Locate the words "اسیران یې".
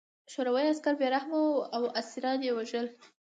2.01-2.51